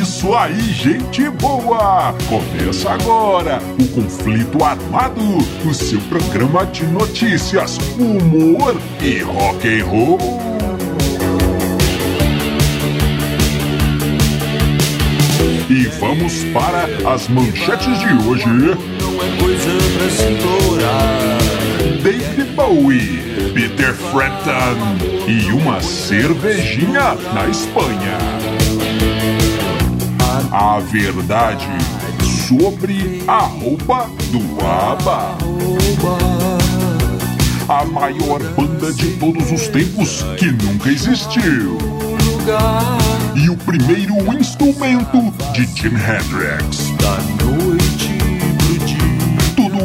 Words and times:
Isso 0.00 0.34
aí, 0.34 0.58
gente 0.72 1.28
boa! 1.28 2.14
Começa 2.26 2.90
agora 2.90 3.60
o 3.78 3.86
Conflito 3.88 4.64
Armado, 4.64 5.20
o 5.68 5.74
seu 5.74 6.00
programa 6.08 6.64
de 6.64 6.86
notícias, 6.86 7.76
humor 7.98 8.80
e 9.02 9.18
rock 9.18 9.68
and 9.68 9.84
roll. 9.84 10.18
E 15.68 15.84
vamos 16.00 16.44
para 16.44 16.88
as 17.12 17.28
manchetes 17.28 17.98
de 17.98 18.26
hoje. 18.26 18.46
Não 18.46 19.22
é 19.22 19.38
coisa 19.38 19.70
pra 19.98 20.08
se. 20.08 20.30
David 22.02 22.44
Bowie, 22.54 23.20
Peter 23.52 23.92
Frampton 23.92 25.28
e 25.28 25.52
uma 25.52 25.78
cervejinha 25.82 27.14
na 27.34 27.46
Espanha. 27.48 28.59
A 30.52 30.80
verdade 30.80 31.68
sobre 32.48 33.22
a 33.28 33.38
roupa 33.38 34.10
do 34.32 34.66
ABBA. 34.66 35.38
A 37.68 37.84
maior 37.84 38.42
banda 38.56 38.92
de 38.92 39.10
todos 39.18 39.52
os 39.52 39.68
tempos 39.68 40.24
que 40.36 40.50
nunca 40.50 40.90
existiu. 40.90 41.78
E 43.36 43.48
o 43.48 43.56
primeiro 43.58 44.16
instrumento 44.34 45.32
de 45.52 45.66
Jim 45.66 45.94
Hendrix. 45.94 46.89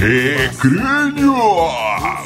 É, 0.00 0.48
Crânio! 0.58 1.34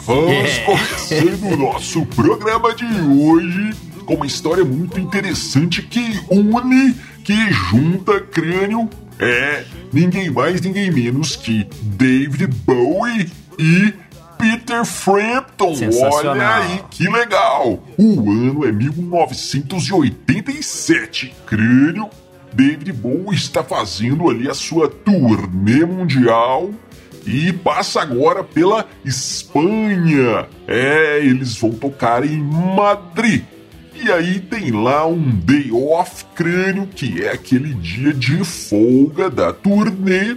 Vamos 0.04 0.50
É. 0.50 0.64
começando 0.64 1.44
o 1.52 1.56
nosso 1.56 2.04
programa 2.06 2.74
de 2.74 2.84
hoje 2.84 3.70
com 4.04 4.14
uma 4.16 4.26
história 4.26 4.64
muito 4.64 4.98
interessante 5.00 5.80
que 5.82 6.20
une, 6.30 6.94
que 7.24 7.34
junta 7.52 8.20
Crânio. 8.20 8.88
É 9.18 9.64
ninguém 9.92 10.30
mais, 10.30 10.60
ninguém 10.60 10.90
menos 10.90 11.34
que 11.36 11.66
David 11.82 12.46
Bowie 12.66 13.30
e 13.58 13.94
Peter 14.38 14.84
Frampton. 14.84 15.74
Olha 16.12 16.56
aí 16.56 16.82
que 16.90 17.08
legal! 17.08 17.82
O 17.96 18.30
ano 18.30 18.66
é 18.66 18.72
1987. 18.72 21.32
Crânio, 21.46 22.10
David 22.52 22.92
Bowie 22.92 23.36
está 23.36 23.62
fazendo 23.62 24.28
ali 24.28 24.50
a 24.50 24.54
sua 24.54 24.88
turnê 24.88 25.84
mundial 25.86 26.70
e 27.26 27.52
passa 27.52 28.00
agora 28.00 28.42
pela 28.42 28.86
Espanha. 29.04 30.48
É, 30.66 31.18
eles 31.24 31.56
vão 31.56 31.70
tocar 31.70 32.24
em 32.24 32.38
Madrid. 32.38 33.44
E 33.94 34.10
aí 34.10 34.40
tem 34.40 34.72
lá 34.72 35.06
um 35.06 35.30
day 35.30 35.70
off 35.70 36.24
crânio, 36.34 36.88
que 36.88 37.22
é 37.22 37.30
aquele 37.32 37.72
dia 37.74 38.12
de 38.12 38.44
folga 38.44 39.30
da 39.30 39.52
turnê. 39.52 40.36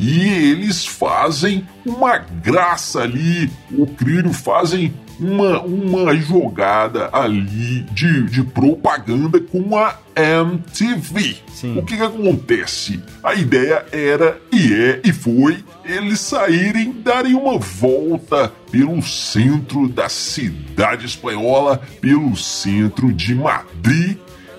E 0.00 0.28
eles 0.28 0.86
fazem 0.86 1.66
uma 1.84 2.18
graça 2.18 3.02
ali, 3.02 3.50
o 3.72 3.86
crânio 3.86 4.32
fazem 4.32 4.94
uma, 5.20 5.60
uma 5.62 6.16
jogada 6.16 7.08
ali 7.12 7.82
de, 7.92 8.22
de 8.24 8.42
propaganda 8.42 9.40
com 9.40 9.76
a 9.76 9.96
MTV. 10.16 11.36
Sim. 11.52 11.78
O 11.78 11.82
que, 11.82 11.96
que 11.96 12.02
acontece? 12.02 13.00
A 13.22 13.34
ideia 13.34 13.84
era, 13.92 14.40
e 14.52 14.72
é, 14.72 15.00
e 15.04 15.12
foi, 15.12 15.58
eles 15.84 16.20
saírem, 16.20 16.92
darem 17.02 17.34
uma 17.34 17.58
volta 17.58 18.52
pelo 18.70 19.00
centro 19.02 19.88
da 19.88 20.08
cidade 20.08 21.06
espanhola, 21.06 21.80
pelo 22.00 22.36
centro 22.36 23.12
de 23.12 23.34
Madrid. 23.34 24.16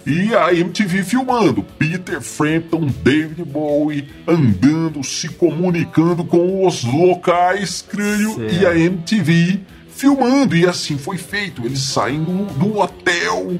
E 0.07 0.33
a 0.33 0.51
MTV 0.53 1.03
filmando, 1.03 1.61
Peter 1.77 2.19
Frampton, 2.19 2.87
David 3.03 3.43
Bowie 3.43 4.07
andando, 4.27 5.03
se 5.03 5.29
comunicando 5.29 6.23
com 6.23 6.65
os 6.65 6.83
locais, 6.83 7.85
crânio, 7.87 8.33
Certo. 8.35 8.55
e 8.55 8.65
a 8.65 8.75
MTV 8.75 9.59
filmando, 9.99 10.55
e 10.55 10.65
assim 10.65 10.97
foi 10.97 11.17
feito. 11.17 11.65
Eles 11.65 11.81
saem 11.81 12.23
do, 12.23 12.45
do 12.53 12.79
hotel 12.79 13.59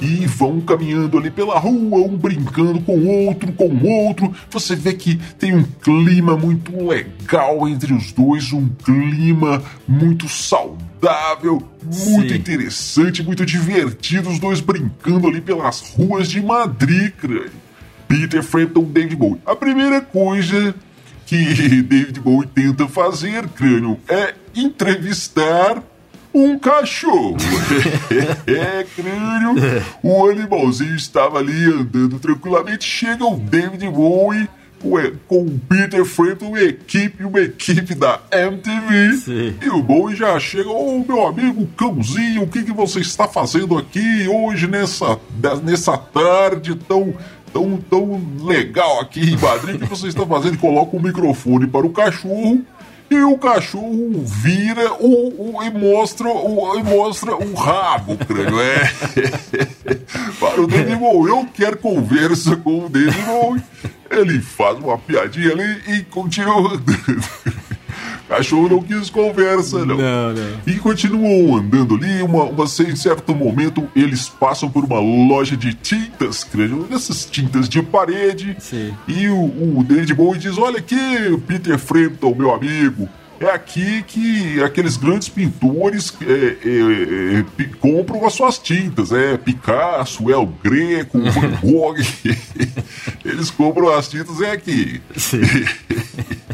e 0.00 0.24
vão 0.26 0.60
caminhando 0.60 1.18
ali 1.18 1.30
pela 1.30 1.58
rua, 1.58 1.98
um 1.98 2.16
brincando 2.16 2.80
com 2.80 2.96
o 2.96 3.26
outro, 3.26 3.52
com 3.52 3.68
o 3.68 3.86
outro. 3.88 4.32
Você 4.50 4.76
vê 4.76 4.94
que 4.94 5.16
tem 5.38 5.54
um 5.54 5.64
clima 5.64 6.36
muito 6.36 6.72
legal 6.86 7.68
entre 7.68 7.92
os 7.92 8.12
dois, 8.12 8.52
um 8.52 8.68
clima 8.68 9.62
muito 9.86 10.28
saudável, 10.28 11.62
muito 11.82 12.32
Sim. 12.32 12.36
interessante, 12.36 13.22
muito 13.22 13.44
divertido. 13.44 14.30
Os 14.30 14.38
dois 14.38 14.60
brincando 14.60 15.26
ali 15.26 15.40
pelas 15.40 15.80
ruas 15.80 16.28
de 16.28 16.40
Madrid. 16.40 17.12
Peter 18.06 18.42
Frampton, 18.42 18.82
David 18.84 19.16
Bowie. 19.16 19.40
A 19.46 19.54
primeira 19.54 20.00
coisa 20.00 20.74
que 21.30 21.44
David 21.82 22.18
Bowie 22.18 22.48
tenta 22.48 22.88
fazer, 22.88 23.46
crânio, 23.50 23.96
é 24.08 24.34
entrevistar 24.52 25.80
um 26.34 26.58
cachorro. 26.58 27.36
é, 28.48 28.84
crânio. 28.96 29.54
O 30.02 30.28
animalzinho 30.28 30.96
estava 30.96 31.38
ali 31.38 31.64
andando 31.66 32.18
tranquilamente. 32.18 32.84
Chega 32.84 33.24
o 33.24 33.36
David 33.36 33.88
Bowie 33.88 34.48
com, 35.28 35.42
o 35.42 35.60
Peter 35.68 36.04
Frampton 36.04 36.56
e 36.56 36.68
equipe, 36.68 37.24
uma 37.24 37.40
equipe 37.40 37.94
da 37.94 38.20
MTV. 38.32 39.16
Sim. 39.18 39.54
E 39.62 39.68
o 39.68 39.82
Bowie 39.82 40.16
já 40.16 40.38
chega, 40.40 40.70
ô 40.70 41.04
meu 41.06 41.26
amigo 41.26 41.66
cãozinho, 41.76 42.42
o 42.42 42.48
que, 42.48 42.62
que 42.62 42.72
você 42.72 43.00
está 43.00 43.28
fazendo 43.28 43.76
aqui 43.76 44.26
hoje 44.26 44.66
nessa, 44.66 45.18
nessa 45.62 45.98
tarde 45.98 46.74
tão, 46.74 47.14
tão, 47.52 47.76
tão 47.78 48.20
legal 48.42 49.00
aqui 49.00 49.20
em 49.20 49.36
Madrid? 49.36 49.80
Que 49.80 49.88
você 49.88 50.08
está 50.08 50.24
fazendo? 50.26 50.58
Coloca 50.58 50.96
o 50.96 51.02
microfone 51.02 51.66
para 51.66 51.86
o 51.86 51.90
cachorro. 51.90 52.62
E 53.10 53.18
o 53.24 53.36
cachorro 53.38 54.22
vira 54.24 54.92
o, 55.00 55.56
o- 55.56 55.62
e 55.64 55.70
mostra 55.70 56.28
o, 56.28 56.78
e 56.78 56.82
mostra 56.84 57.34
o 57.34 57.54
rabo, 57.54 58.16
crânio. 58.16 58.60
É. 58.60 58.88
Para 60.38 60.60
o 60.60 60.66
Bowie, 60.68 61.30
eu 61.30 61.44
quero 61.52 61.76
conversa 61.78 62.54
com 62.56 62.84
o 62.84 62.88
Bowie. 62.88 63.62
Ele 64.12 64.40
faz 64.40 64.78
uma 64.78 64.96
piadinha 64.96 65.50
ali 65.50 65.82
e 65.88 66.02
continua. 66.04 66.80
Cachorro 68.30 68.68
não 68.68 68.80
quis 68.80 69.10
conversa, 69.10 69.84
não. 69.84 69.96
Não, 69.96 70.32
não. 70.32 70.60
E 70.64 70.78
continuam 70.78 71.56
andando 71.56 71.96
ali, 71.96 72.22
uma, 72.22 72.44
uma, 72.44 72.64
em 72.64 72.94
certo 72.94 73.34
momento 73.34 73.88
eles 73.94 74.28
passam 74.28 74.70
por 74.70 74.84
uma 74.84 75.00
loja 75.00 75.56
de 75.56 75.74
tintas, 75.74 76.44
crânio, 76.44 76.84
dessas 76.84 77.24
tintas 77.24 77.68
de 77.68 77.82
parede. 77.82 78.56
Sim. 78.60 78.94
E 79.08 79.28
o, 79.28 79.78
o 79.78 79.84
David 79.84 80.14
Bowie 80.14 80.38
diz: 80.38 80.56
Olha 80.58 80.78
aqui, 80.78 80.96
Peter 81.48 81.76
Frampton, 81.76 82.32
meu 82.36 82.54
amigo. 82.54 83.08
É 83.40 83.50
aqui 83.50 84.04
que 84.06 84.62
aqueles 84.62 84.96
grandes 84.96 85.28
pintores 85.28 86.14
é, 86.20 86.56
é, 86.62 87.62
é, 87.62 87.64
compram 87.80 88.24
as 88.24 88.34
suas 88.34 88.58
tintas. 88.58 89.10
É 89.10 89.36
Picasso, 89.38 90.30
El 90.30 90.46
Greco, 90.62 91.18
Van 91.18 91.58
Gogh. 91.60 91.96
Eles 93.24 93.50
compram 93.50 93.92
as 93.92 94.08
tintas, 94.08 94.40
é 94.40 94.52
aqui. 94.52 95.00
Sim. 95.16 95.40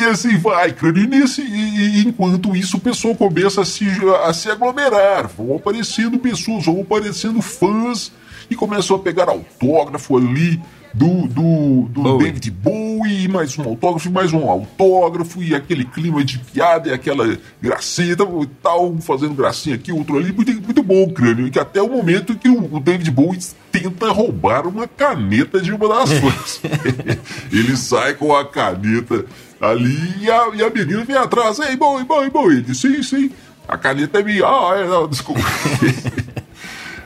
E 0.00 0.04
assim 0.04 0.38
vai, 0.38 0.72
crânio. 0.72 1.04
E, 1.04 1.06
nesse, 1.06 1.42
e, 1.42 2.00
enquanto 2.00 2.56
isso, 2.56 2.78
o 2.78 2.80
pessoal 2.80 3.14
começa 3.14 3.60
a 3.60 3.64
se, 3.64 3.86
a 4.24 4.32
se 4.32 4.50
aglomerar. 4.50 5.28
Vão 5.28 5.56
aparecendo 5.56 6.18
pessoas, 6.18 6.64
vão 6.64 6.80
aparecendo 6.80 7.42
fãs 7.42 8.10
e 8.50 8.56
começam 8.56 8.96
a 8.96 8.98
pegar 8.98 9.28
autógrafo 9.28 10.16
ali 10.16 10.60
do, 10.94 11.28
do, 11.28 11.82
do 11.88 12.02
Bowie. 12.02 12.24
David 12.24 12.50
Bowie, 12.50 13.28
mais 13.28 13.56
um 13.58 13.62
autógrafo, 13.62 14.10
mais 14.10 14.32
um 14.32 14.48
autógrafo, 14.48 15.42
e 15.42 15.54
aquele 15.54 15.84
clima 15.84 16.24
de 16.24 16.38
piada 16.38 16.88
e 16.88 16.92
aquela 16.92 17.38
gracinha 17.60 18.16
tal, 18.62 18.90
um 18.90 19.00
fazendo 19.00 19.34
gracinha 19.34 19.76
aqui, 19.76 19.92
outro 19.92 20.16
ali. 20.16 20.32
Muito, 20.32 20.52
muito 20.62 20.82
bom, 20.82 21.10
crânio. 21.10 21.46
E 21.46 21.50
que 21.50 21.58
até 21.58 21.80
o 21.80 21.88
momento 21.88 22.34
que 22.34 22.48
o, 22.48 22.76
o 22.76 22.80
David 22.80 23.10
Bowie 23.10 23.38
tenta 23.70 24.10
roubar 24.10 24.66
uma 24.66 24.88
caneta 24.88 25.60
de 25.60 25.72
uma 25.72 25.88
das 25.88 26.10
fãs. 26.18 26.60
Ele 27.52 27.76
sai 27.76 28.14
com 28.14 28.34
a 28.34 28.44
caneta 28.44 29.26
ali 29.60 30.16
e 30.20 30.30
a, 30.30 30.48
e 30.54 30.62
a 30.62 30.70
menina 30.70 31.04
vem 31.04 31.16
atrás. 31.16 31.58
Ei, 31.58 31.76
Bowie, 31.76 32.04
Bowie, 32.04 32.30
Bowie. 32.30 32.56
Ele 32.58 32.62
diz, 32.62 32.78
sim, 32.78 33.02
sim. 33.02 33.30
A 33.68 33.76
caneta 33.76 34.18
é 34.18 34.22
minha. 34.22 34.44
Ah, 34.46 34.72
é, 34.76 34.86
não, 34.86 35.06
desculpa. 35.06 35.40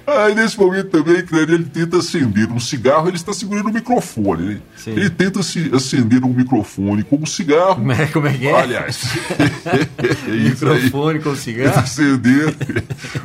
Aí 0.06 0.34
nesse 0.34 0.58
momento 0.58 0.90
também, 0.90 1.24
ele 1.32 1.64
tenta 1.64 1.96
acender 1.96 2.50
um 2.52 2.60
cigarro, 2.60 3.08
ele 3.08 3.16
está 3.16 3.32
segurando 3.32 3.70
o 3.70 3.72
microfone. 3.72 4.60
Sim. 4.76 4.90
ele 4.90 5.08
tenta 5.08 5.42
se 5.42 5.70
acender 5.74 6.22
um 6.22 6.28
microfone 6.28 7.02
com 7.02 7.16
um 7.16 7.24
cigarro. 7.24 7.76
Como 7.76 7.90
é, 7.90 8.06
como 8.08 8.26
é 8.26 8.34
que 8.34 8.46
é? 8.46 8.60
Aliás, 8.60 9.02
é 9.64 10.30
aí. 10.30 10.50
Microfone 10.50 11.20
com 11.20 11.30
Tenta 11.30 11.36
cigarro. 11.36 11.78
acender 11.78 12.54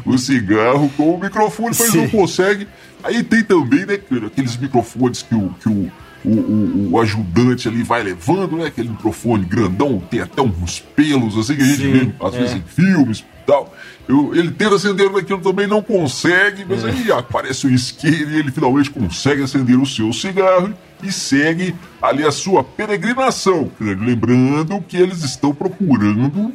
o 0.06 0.18
cigarro 0.18 0.90
com 0.96 1.16
o 1.16 1.20
microfone, 1.20 1.76
mas 1.78 1.90
Sim. 1.92 1.98
não 1.98 2.10
consegue. 2.10 2.66
Aí 3.04 3.24
tem 3.24 3.44
também, 3.44 3.86
né, 3.86 4.00
aqueles 4.26 4.56
microfones 4.56 5.22
que 5.22 5.36
o. 5.36 5.50
Que 5.60 5.68
o 5.70 5.92
o, 6.26 6.30
o- 6.30 6.90
o 6.92 7.00
ajudante 7.02 7.68
ali 7.68 7.84
vai 7.84 8.04
levando, 8.04 8.58
né? 8.58 8.66
Aquele 8.68 8.90
microfone 8.90 9.46
grandão, 9.46 10.00
tem 10.10 10.22
até 10.22 10.42
uns 10.42 10.80
pelos, 10.80 11.38
assim, 11.38 11.56
que 11.56 11.62
a 11.62 11.66
gente 11.66 11.78
Sim, 11.82 11.92
vê, 11.92 12.12
às 12.26 12.34
é. 12.36 12.40
vezes, 12.40 12.56
em 12.58 12.62
filmes 12.62 13.20
e 13.20 13.46
tal. 13.46 13.74
Eu- 14.08 14.34
ele 14.36 14.50
tenta 14.52 14.76
acender 14.76 15.08
aquilo 15.16 15.40
também, 15.40 15.68
não 15.68 15.82
consegue, 15.84 16.66
mas 16.68 16.84
É. 16.84 16.90
aí 16.90 17.12
aparece 17.12 17.68
o 17.68 17.72
isqueiro 17.72 18.32
e 18.32 18.38
ele 18.40 18.52
finalmente 18.52 18.90
consegue 18.90 19.44
acender 19.44 19.80
o 19.80 19.86
seu 19.86 20.12
cigarro 20.12 20.74
e 21.04 21.12
segue 21.12 21.74
ali 22.02 22.24
a 22.26 22.32
sua 22.32 22.64
peregrinação. 22.64 23.72
Lembrando 23.80 24.82
que 24.88 24.98
eles 24.98 25.24
estão 25.24 25.54
procurando 25.54 26.52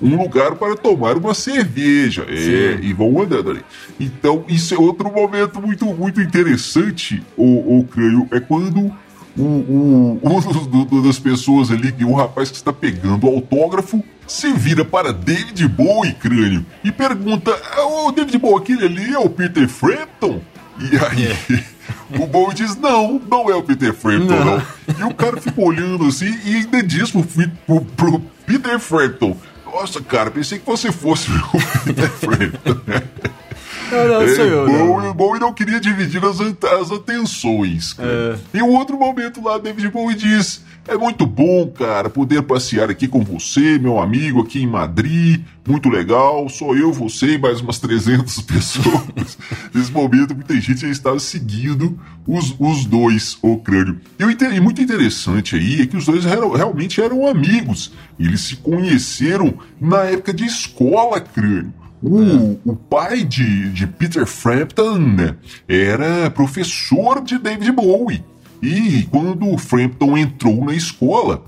um 0.00 0.16
lugar 0.16 0.54
para 0.56 0.76
tomar 0.76 1.16
uma 1.16 1.34
cerveja. 1.34 2.24
É, 2.28 2.78
e 2.82 2.92
vão 2.92 3.20
andando 3.22 3.50
ali. 3.50 3.60
Então, 3.98 4.44
isso 4.48 4.74
é 4.74 4.78
outro 4.78 5.12
momento 5.12 5.60
muito, 5.60 5.84
muito 5.86 6.20
interessante, 6.20 7.22
o, 7.36 7.78
o 7.80 7.84
Crânio, 7.84 8.28
é 8.30 8.40
quando 8.40 8.92
o, 9.36 9.42
o, 9.42 10.20
um 10.24 10.84
do- 10.86 11.02
das 11.02 11.18
pessoas 11.18 11.70
ali, 11.70 11.92
que 11.92 12.04
o 12.04 12.14
rapaz 12.14 12.50
que 12.50 12.56
está 12.56 12.72
pegando 12.72 13.26
o 13.26 13.34
autógrafo, 13.36 14.02
se 14.26 14.52
vira 14.52 14.84
para 14.84 15.12
David 15.12 15.66
Bowie, 15.68 16.12
Crânio, 16.14 16.64
e 16.84 16.90
pergunta: 16.92 17.56
Ô 18.06 18.12
David 18.12 18.36
Bowie, 18.38 18.58
aquele 18.62 18.84
ali 18.84 19.14
é 19.14 19.18
o 19.18 19.30
Peter 19.30 19.68
Frampton? 19.68 20.40
E 20.80 20.96
aí. 20.96 21.64
O 22.20 22.26
Bowie 22.26 22.54
diz: 22.54 22.76
Não, 22.76 23.18
não 23.30 23.48
é 23.50 23.54
o 23.54 23.62
Peter 23.62 23.94
Frampton, 23.94 24.34
Não. 24.34 24.44
não. 24.44 24.62
E 25.00 25.04
o 25.10 25.14
cara 25.14 25.40
fica 25.40 25.58
olhando 25.58 26.04
assim 26.06 26.34
e 26.44 26.56
ainda 26.56 26.82
diz 26.82 27.10
pro, 27.10 27.22
pro, 27.66 27.80
pro 27.96 28.20
Peter 28.46 28.78
Frampton: 28.78 29.34
Nossa, 29.78 30.02
cara, 30.02 30.28
pensei 30.28 30.58
que 30.58 30.66
você 30.66 30.90
fosse 30.90 31.30
o 31.30 31.84
Peter 31.84 32.10
Frampton. 32.10 32.80
Não, 33.90 34.08
não, 34.08 34.28
sou 34.34 34.44
eu. 34.44 34.68
não. 34.68 34.86
Bowie, 34.86 35.14
Bowie 35.14 35.40
não 35.40 35.52
queria 35.52 35.80
dividir 35.80 36.22
as, 36.24 36.38
as 36.40 36.90
atenções. 36.92 37.92
cara. 37.94 38.38
É. 38.52 38.58
E 38.58 38.62
um 38.62 38.70
outro 38.70 38.98
momento 38.98 39.42
lá, 39.42 39.58
David 39.58 39.88
Bowie 39.90 40.16
diz: 40.16 40.64
É 40.86 40.96
muito 40.96 41.26
bom, 41.26 41.66
cara, 41.68 42.08
poder 42.10 42.42
passear 42.42 42.90
aqui 42.90 43.08
com 43.08 43.22
você, 43.22 43.78
meu 43.78 43.98
amigo, 44.00 44.40
aqui 44.42 44.62
em 44.62 44.66
Madrid. 44.66 45.40
Muito 45.66 45.88
legal. 45.90 46.48
Só 46.48 46.74
eu, 46.74 46.92
você 46.92 47.34
e 47.34 47.38
mais 47.38 47.60
umas 47.60 47.78
300 47.78 48.40
pessoas. 48.42 49.38
Nesse 49.74 49.92
momento, 49.92 50.34
muita 50.34 50.54
gente 50.60 50.80
já 50.80 50.88
estava 50.88 51.18
seguindo 51.18 51.98
os, 52.26 52.54
os 52.58 52.84
dois, 52.86 53.36
o 53.42 53.58
crânio. 53.58 54.00
E, 54.18 54.24
o 54.24 54.30
e 54.30 54.60
muito 54.60 54.80
interessante 54.80 55.56
aí 55.56 55.82
é 55.82 55.86
que 55.86 55.96
os 55.96 56.06
dois 56.06 56.24
eram- 56.24 56.52
realmente 56.52 57.00
eram 57.02 57.26
amigos. 57.26 57.92
Eles 58.18 58.40
se 58.40 58.56
conheceram 58.56 59.54
na 59.80 60.04
época 60.04 60.32
de 60.32 60.44
escola, 60.44 61.20
crânio. 61.20 61.72
O, 62.02 62.58
o 62.64 62.76
pai 62.76 63.24
de, 63.24 63.70
de 63.72 63.86
Peter 63.86 64.24
Frampton 64.26 65.34
era 65.68 66.30
professor 66.30 67.20
de 67.22 67.38
David 67.38 67.72
Bowie. 67.72 68.22
E 68.62 69.02
quando 69.10 69.48
o 69.52 69.58
Frampton 69.58 70.16
entrou 70.16 70.64
na 70.64 70.74
escola, 70.74 71.44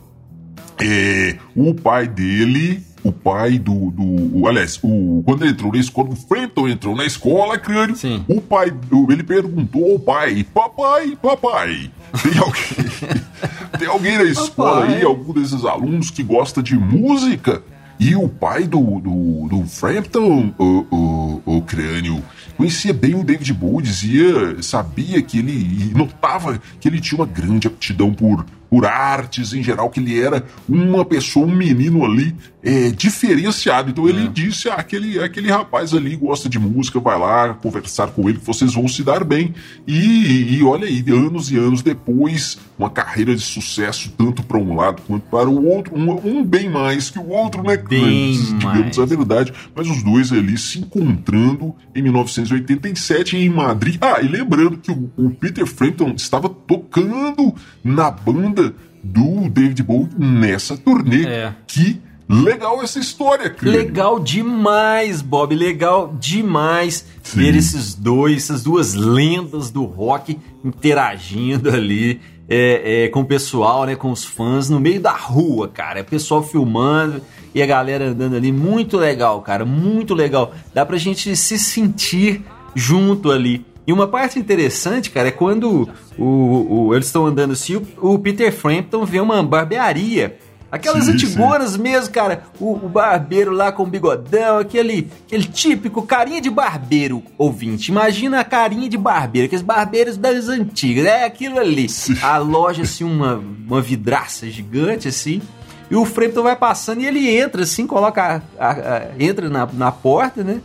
é, 0.81 1.37
o 1.55 1.75
pai 1.75 2.06
dele, 2.08 2.82
o 3.02 3.12
pai 3.12 3.58
do. 3.58 3.91
do 3.91 4.47
aliás, 4.49 4.79
o, 4.82 5.23
quando 5.25 5.43
ele 5.43 5.52
entrou 5.52 5.73
na 5.73 5.79
escola, 5.79 6.08
o 6.11 6.17
Frampton 6.17 6.69
entrou 6.69 6.97
na 6.97 7.05
escola, 7.05 7.58
crânio. 7.58 7.97
Sim. 7.97 8.25
O 8.29 8.41
pai, 8.41 8.70
do- 8.70 9.11
ele 9.12 9.23
perguntou 9.23 9.93
ao 9.93 9.99
pai: 9.99 10.44
Papai, 10.55 11.17
papai, 11.20 11.91
tem 12.23 12.38
alguém, 12.38 13.20
tem 13.79 13.88
alguém 13.88 14.17
na 14.19 14.25
escola 14.25 14.81
Papai. 14.82 14.97
aí, 14.97 15.02
algum 15.05 15.32
desses 15.32 15.64
alunos 15.64 16.11
que 16.11 16.23
gosta 16.23 16.62
de 16.62 16.76
música? 16.76 17.62
E 18.00 18.17
o 18.17 18.26
pai 18.26 18.67
do, 18.67 18.99
do, 18.99 19.47
do 19.47 19.67
Frampton, 19.67 20.55
o, 20.58 20.87
o, 20.91 21.43
o 21.58 21.62
crânio, 21.62 22.25
conhecia 22.56 22.94
bem 22.94 23.14
o 23.14 23.23
David 23.23 23.52
Bowie, 23.52 23.82
dizia, 23.82 24.62
sabia 24.62 25.20
que 25.20 25.38
ele, 25.38 25.93
notava 25.94 26.58
que 26.81 26.88
ele 26.88 26.99
tinha 26.99 27.20
uma 27.20 27.26
grande 27.26 27.67
aptidão 27.67 28.11
por, 28.11 28.47
por 28.70 28.87
artes 28.87 29.52
em 29.52 29.62
geral, 29.62 29.90
que 29.90 29.99
ele 29.99 30.19
era 30.19 30.44
uma 30.69 31.05
pessoa, 31.05 31.44
um 31.44 31.55
menino 31.55 32.05
ali 32.05 32.34
é, 32.62 32.90
diferenciado. 32.90 33.90
Então 33.90 34.08
ele 34.08 34.28
disse: 34.28 34.69
ah, 34.69 34.75
aquele, 34.75 35.19
aquele 35.19 35.50
rapaz 35.50 35.93
ali 35.93 36.14
gosta 36.14 36.49
de 36.49 36.58
música, 36.58 37.00
vai 37.00 37.19
lá 37.19 37.55
conversar 37.55 38.08
com 38.08 38.28
ele 38.28 38.38
que 38.38 38.46
vocês 38.46 38.72
vão 38.72 38.87
se 38.87 39.02
dar 39.02 39.25
bem. 39.25 39.55
E, 39.87 40.56
e 40.56 40.62
olha 40.62 40.87
aí, 40.87 41.05
anos 41.08 41.50
e 41.50 41.56
anos 41.56 41.82
depois, 41.82 42.58
uma 42.78 42.88
carreira 42.88 43.34
de 43.34 43.43
sucesso, 43.43 44.12
tanto 44.17 44.43
para 44.44 44.58
um 44.58 44.76
lado 44.76 45.02
quanto 45.06 45.23
para 45.25 45.49
o 45.49 45.66
outro, 45.66 45.96
um, 45.96 46.11
um 46.25 46.44
bem 46.44 46.69
mais 46.69 47.11
que 47.11 47.19
o 47.19 47.28
outro, 47.28 47.62
né? 47.62 47.76
Bem 47.76 48.32
digamos 48.32 48.96
mais. 48.96 48.99
a 48.99 49.05
verdade. 49.05 49.52
Mas 49.75 49.88
os 49.88 50.02
dois 50.02 50.32
ali 50.32 50.56
se 50.56 50.78
encontrando 50.78 51.75
em 51.94 52.02
1987 52.02 53.37
em 53.37 53.49
Madrid. 53.49 53.96
Ah, 54.00 54.20
e 54.23 54.28
lembrando 54.28 54.78
que 54.78 54.93
o, 54.93 55.11
o 55.16 55.31
Peter 55.31 55.66
Frampton 55.66 56.12
estava 56.16 56.49
tocando 56.49 57.55
na 57.82 58.11
banda 58.11 58.60
do 59.03 59.49
David 59.49 59.83
Bowie 59.83 60.09
nessa 60.19 60.77
turnê. 60.77 61.27
É. 61.27 61.55
Que 61.67 62.01
legal 62.29 62.83
essa 62.83 62.99
história, 62.99 63.51
cara. 63.51 63.71
Legal 63.71 64.21
demais, 64.21 65.21
Bob. 65.21 65.55
Legal 65.55 66.15
demais 66.21 67.05
Sim. 67.23 67.41
ver 67.41 67.57
esses 67.57 67.95
dois, 67.95 68.45
essas 68.45 68.62
duas 68.62 68.95
lendas 68.95 69.71
do 69.71 69.85
rock 69.85 70.39
interagindo 70.65 71.71
ali 71.71 72.21
é, 72.49 73.05
é, 73.05 73.09
com 73.09 73.21
o 73.21 73.25
pessoal, 73.25 73.85
né? 73.85 73.95
Com 73.95 74.11
os 74.11 74.25
fãs 74.25 74.69
no 74.69 74.81
meio 74.81 75.01
da 75.01 75.12
rua, 75.12 75.69
cara. 75.69 76.01
O 76.01 76.05
pessoal 76.05 76.43
filmando 76.43 77.23
e 77.55 77.62
a 77.62 77.67
galera 77.67 78.09
andando 78.09 78.37
ali. 78.37 78.51
Muito 78.51 78.97
legal, 78.97 79.41
cara. 79.41 79.65
Muito 79.65 80.15
legal. 80.15 80.53
Dá 80.75 80.85
pra 80.85 80.99
gente 80.99 81.35
se 81.37 81.59
sentir 81.59 82.43
junto 82.75 83.31
ali. 83.31 83.65
E 83.90 83.92
uma 83.92 84.06
parte 84.06 84.38
interessante, 84.38 85.10
cara, 85.10 85.26
é 85.28 85.32
quando 85.32 85.88
o, 86.16 86.87
o- 86.88 86.94
eles 86.94 87.06
estão 87.06 87.26
andando 87.26 87.54
assim, 87.54 87.75
o, 87.75 88.12
o 88.14 88.19
Peter 88.20 88.52
Frampton 88.52 89.04
vê 89.04 89.19
uma 89.19 89.42
barbearia. 89.42 90.38
Aquelas 90.70 91.06
Sim, 91.06 91.10
antiguonas 91.14 91.76
mesmo, 91.76 92.12
cara. 92.14 92.44
O, 92.60 92.75
o 92.75 92.88
barbeiro 92.88 93.50
lá 93.50 93.72
com 93.72 93.82
o 93.82 93.87
bigodão, 93.87 94.59
aquele, 94.59 95.09
aquele 95.26 95.42
típico 95.42 96.02
carinha 96.02 96.40
de 96.40 96.49
barbeiro 96.49 97.20
ouvinte. 97.37 97.90
Imagina 97.90 98.38
a 98.38 98.44
carinha 98.44 98.88
de 98.88 98.97
barbeiro, 98.97 99.47
aqueles 99.47 99.64
barbeiros 99.64 100.16
das 100.16 100.47
antigas. 100.49 101.04
É 101.06 101.25
aquilo 101.25 101.59
ali. 101.59 101.88
A 102.23 102.38
loja, 102.38 102.82
assim, 102.82 103.02
uma, 103.02 103.42
uma 103.66 103.82
vidraça 103.82 104.49
gigante, 104.49 105.09
assim. 105.09 105.42
E 105.90 105.97
o 105.97 106.04
Frampton 106.04 106.44
vai 106.44 106.54
passando 106.54 107.00
e 107.00 107.06
ele 107.06 107.28
entra, 107.28 107.64
assim, 107.64 107.85
coloca. 107.85 108.40
a- 108.56 108.64
a- 108.64 108.70
a- 108.70 109.02
entra 109.18 109.50
na, 109.50 109.66
na 109.73 109.90
porta, 109.90 110.44
né? 110.44 110.61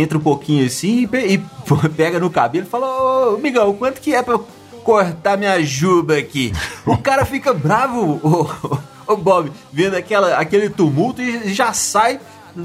Entra 0.00 0.16
um 0.16 0.22
pouquinho 0.22 0.64
assim 0.66 1.08
e, 1.12 1.34
e 1.34 1.38
pega 1.94 2.18
no 2.18 2.30
cabelo 2.30 2.66
e 2.66 2.70
fala: 2.70 2.86
Ô, 2.86 3.34
amigão, 3.34 3.74
quanto 3.74 4.00
que 4.00 4.14
é 4.14 4.22
pra 4.22 4.34
eu 4.34 4.46
cortar 4.82 5.36
minha 5.36 5.62
juba 5.62 6.16
aqui? 6.16 6.52
O 6.86 6.96
cara 6.98 7.24
fica 7.24 7.52
bravo, 7.52 8.18
ô, 8.26 8.66
ô, 8.66 9.12
ô, 9.12 9.16
Bob, 9.16 9.52
vendo 9.70 9.96
aquela, 9.96 10.36
aquele 10.36 10.70
tumulto 10.70 11.20
e 11.20 11.52
já 11.52 11.74
sai, 11.74 12.18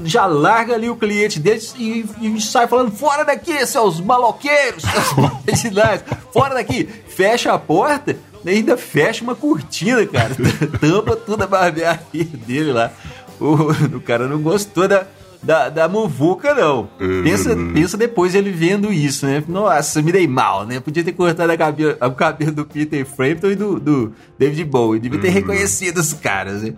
já 0.04 0.24
larga 0.24 0.74
ali 0.74 0.88
o 0.88 0.96
cliente 0.96 1.38
deles 1.38 1.74
e, 1.78 2.06
e 2.20 2.40
sai 2.40 2.66
falando: 2.66 2.90
fora 2.90 3.22
daqui, 3.22 3.66
seus 3.66 4.00
maloqueiros, 4.00 4.82
seus 4.82 6.10
fora 6.32 6.54
daqui. 6.54 6.88
Fecha 7.08 7.52
a 7.52 7.58
porta 7.58 8.16
e 8.44 8.48
ainda 8.50 8.76
fecha 8.76 9.22
uma 9.22 9.34
cortina, 9.34 10.06
cara. 10.06 10.34
Tampa 10.80 11.16
toda 11.16 11.44
a 11.44 11.46
barbearia 11.46 12.24
dele 12.46 12.72
lá. 12.72 12.92
O, 13.38 13.96
o 13.96 14.00
cara 14.00 14.26
não 14.26 14.40
gostou 14.40 14.88
da, 14.88 15.06
da, 15.42 15.68
da 15.68 15.88
muvuca, 15.88 16.54
não. 16.54 16.88
É 17.00 17.22
Pensa, 17.22 17.56
pensa 17.74 17.96
depois 17.96 18.34
ele 18.34 18.50
vendo 18.50 18.92
isso, 18.92 19.26
né? 19.26 19.42
Nossa, 19.46 20.02
me 20.02 20.10
dei 20.12 20.26
mal, 20.26 20.64
né? 20.66 20.80
Podia 20.80 21.04
ter 21.04 21.12
cortado 21.12 21.50
a 21.52 21.56
cabelo, 21.56 21.96
o 22.00 22.10
cabelo 22.12 22.52
do 22.52 22.64
Peter 22.64 23.04
Frampton 23.06 23.48
e 23.50 23.54
do, 23.54 23.78
do 23.80 24.12
David 24.38 24.64
Bowie. 24.64 25.00
Devia 25.00 25.20
ter 25.20 25.28
reconhecido 25.30 25.98
os 25.98 26.12
caras, 26.12 26.62
né? 26.62 26.74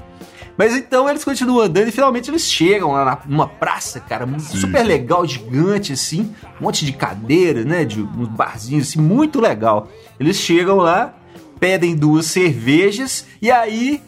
Mas 0.56 0.74
então 0.74 1.08
eles 1.08 1.24
continuam 1.24 1.60
andando 1.60 1.86
e 1.88 1.92
finalmente 1.92 2.28
eles 2.30 2.42
chegam 2.42 2.90
lá 2.90 3.04
na- 3.04 3.18
numa 3.26 3.46
praça, 3.46 4.00
cara, 4.00 4.26
um 4.26 4.40
super 4.40 4.82
legal, 4.84 5.24
gigante, 5.24 5.92
assim, 5.92 6.34
um 6.60 6.64
monte 6.64 6.84
de 6.84 6.92
cadeiras, 6.92 7.64
né? 7.64 7.84
De 7.84 8.00
uns 8.02 8.26
barzinhos, 8.28 8.88
assim, 8.88 9.00
muito 9.00 9.40
legal. 9.40 9.88
Eles 10.18 10.36
chegam 10.36 10.78
lá, 10.78 11.14
pedem 11.60 11.94
duas 11.94 12.26
cervejas 12.26 13.24
e 13.40 13.50
aí. 13.50 14.02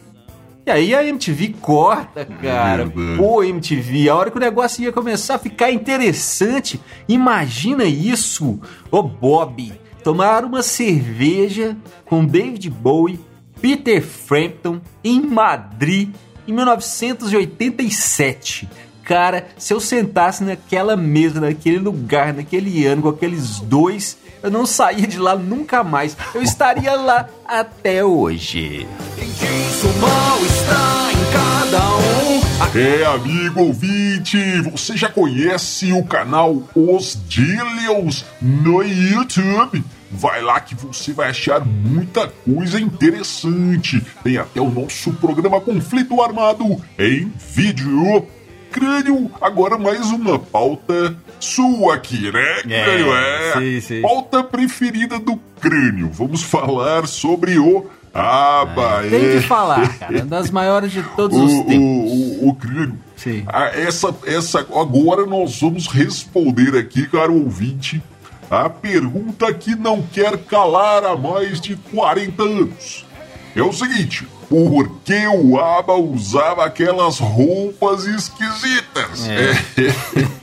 E 0.65 0.71
aí 0.71 0.93
a 0.93 1.03
MTV 1.03 1.55
corta, 1.59 2.23
cara. 2.23 2.85
verdade. 2.85 3.17
Pô, 3.17 3.43
MTV, 3.43 4.09
a 4.09 4.15
hora 4.15 4.29
que 4.29 4.37
o 4.37 4.39
negócio 4.39 4.83
ia 4.83 4.91
começar 4.91 5.33
a 5.35 5.39
ficar 5.39 5.71
interessante, 5.71 6.79
imagina 7.07 7.83
isso, 7.83 8.59
ô 8.91 9.01
Bob, 9.01 9.73
tomar 10.03 10.45
uma 10.45 10.61
cerveja 10.61 11.75
com 12.05 12.23
David 12.23 12.69
Bowie, 12.69 13.19
Peter 13.59 14.03
Frampton 14.03 14.79
em 15.03 15.19
Madrid 15.21 16.09
em 16.47 16.53
1987. 16.53 18.69
Cara, 19.03 19.47
se 19.57 19.73
eu 19.73 19.79
sentasse 19.79 20.43
naquela 20.43 20.95
mesa, 20.95 21.41
naquele 21.41 21.79
lugar, 21.79 22.33
naquele 22.33 22.85
ano, 22.85 23.01
com 23.01 23.09
aqueles 23.09 23.59
dois, 23.59 24.15
eu 24.43 24.51
não 24.51 24.65
saía 24.65 25.07
de 25.07 25.19
lá 25.19 25.35
nunca 25.35 25.83
mais. 25.83 26.15
Eu 26.33 26.41
estaria 26.41 26.95
lá 26.95 27.27
até 27.45 28.05
hoje. 28.05 28.87
O 29.83 29.99
mal 29.99 30.37
está 30.45 31.09
em 31.11 31.31
cada 31.33 31.97
um. 31.97 32.77
É, 32.77 33.03
amigo 33.03 33.61
ouvinte, 33.61 34.37
você 34.61 34.95
já 34.95 35.09
conhece 35.09 35.91
o 35.91 36.03
canal 36.03 36.61
Os 36.75 37.19
Dillions 37.27 38.23
no 38.39 38.83
YouTube? 38.83 39.83
Vai 40.11 40.39
lá 40.43 40.59
que 40.59 40.75
você 40.75 41.13
vai 41.13 41.29
achar 41.29 41.65
muita 41.65 42.27
coisa 42.27 42.79
interessante. 42.79 44.05
Tem 44.23 44.37
até 44.37 44.61
o 44.61 44.69
nosso 44.69 45.13
programa 45.13 45.59
Conflito 45.59 46.21
Armado 46.21 46.79
em 46.99 47.33
vídeo. 47.55 48.27
Crânio, 48.71 49.31
agora 49.41 49.79
mais 49.79 50.11
uma 50.11 50.37
pauta 50.37 51.17
sua 51.39 51.95
aqui, 51.95 52.31
né? 52.31 52.61
Crânio, 52.61 53.13
é. 53.15 53.53
sim, 53.53 53.81
sim. 53.81 54.01
Pauta 54.01 54.43
preferida 54.43 55.17
do 55.17 55.37
crânio. 55.59 56.11
Vamos 56.11 56.43
falar 56.43 57.07
sobre 57.07 57.57
o 57.57 57.89
Tem 59.09 59.25
é. 59.25 59.33
que 59.35 59.47
falar, 59.47 59.97
cara. 59.97 60.17
Uma 60.17 60.25
das 60.25 60.51
maiores 60.51 60.91
de 60.91 61.01
todos 61.15 61.37
O, 61.37 61.45
os 61.45 61.65
tempos. 61.65 62.11
o, 62.11 62.45
o, 62.45 62.49
o 62.49 62.55
crânio. 62.55 62.99
Sim. 63.15 63.43
Ah, 63.47 63.67
essa, 63.67 64.13
essa, 64.25 64.59
agora 64.59 65.25
nós 65.25 65.59
vamos 65.61 65.87
responder 65.87 66.77
aqui, 66.77 67.07
caro 67.07 67.35
ouvinte, 67.35 68.01
a 68.49 68.69
pergunta 68.69 69.53
que 69.53 69.75
não 69.75 70.01
quer 70.01 70.37
calar 70.39 71.05
há 71.05 71.15
mais 71.15 71.61
de 71.61 71.75
40 71.75 72.43
anos. 72.43 73.05
É 73.55 73.61
o 73.61 73.71
seguinte: 73.71 74.27
por 74.49 74.89
que 75.05 75.27
o 75.27 75.57
Aba 75.57 75.93
usava 75.93 76.65
aquelas 76.65 77.19
roupas 77.19 78.05
esquisitas? 78.05 79.27
É. 79.29 79.53
Por 79.53 80.31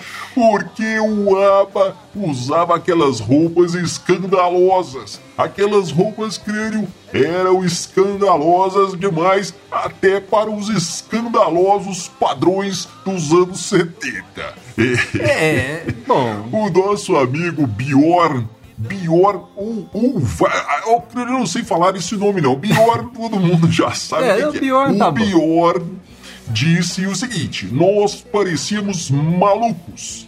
que 0.74 0.98
o 1.00 1.36
Aba 1.36 1.96
usava 2.14 2.76
aquelas 2.76 3.20
roupas 3.20 3.74
escandalosas? 3.74 5.20
Aquelas 5.36 5.90
roupas, 5.90 6.38
crânio, 6.38 6.86
eram 7.12 7.64
escandalosas 7.64 8.98
demais 8.98 9.52
até 9.70 10.20
para 10.20 10.50
os 10.50 10.68
escandalosos 10.68 12.08
padrões 12.08 12.88
dos 13.04 13.32
anos 13.32 13.60
70. 13.60 14.24
É. 14.78 15.18
É, 15.18 15.94
bom. 16.06 16.48
O 16.52 16.70
nosso 16.70 17.16
amigo 17.16 17.66
Bjorn. 17.66 18.48
Bjorn, 18.76 19.40
ou, 19.56 19.90
ou, 19.92 20.22
eu 21.16 21.26
não 21.26 21.46
sei 21.46 21.64
falar 21.64 21.96
esse 21.96 22.16
nome 22.16 22.40
não. 22.40 22.54
Bjorn, 22.54 23.10
todo 23.14 23.40
mundo 23.40 23.70
já 23.72 23.90
sabe 23.90 24.26
É, 24.26 24.46
o 24.46 24.52
que 24.52 24.60
que 24.60 24.66
Bjorn 24.66 24.94
O 24.94 24.98
tá. 24.98 25.10
Bjorn 25.10 25.98
disse 26.50 27.06
o 27.06 27.14
seguinte: 27.14 27.66
nós 27.66 28.16
parecíamos 28.16 29.10
malucos. 29.10 30.27